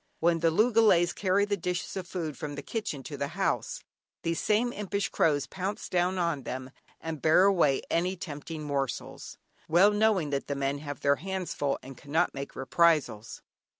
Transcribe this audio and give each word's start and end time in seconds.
When 0.19 0.39
the 0.39 0.49
loogalays 0.49 1.13
carry 1.13 1.45
the 1.45 1.55
dishes 1.55 1.95
of 1.95 2.07
food 2.07 2.35
from 2.35 2.55
the 2.55 2.63
kitchen 2.63 3.03
to 3.03 3.17
the 3.17 3.27
house, 3.37 3.83
these 4.23 4.39
same 4.39 4.73
impish 4.73 5.09
crows 5.09 5.45
pounce 5.45 5.87
down 5.87 6.17
on 6.17 6.41
them 6.41 6.71
and 6.99 7.21
bear 7.21 7.43
away 7.43 7.83
any 7.91 8.15
tempting 8.17 8.63
morsels, 8.63 9.37
well 9.69 9.91
knowing 9.91 10.31
that 10.31 10.47
the 10.47 10.55
men 10.55 10.79
have 10.79 11.01
their 11.01 11.17
hands 11.17 11.53
full, 11.53 11.77
and 11.83 11.97
cannot 11.99 12.33
make 12.33 12.55
reprisals. 12.55 13.43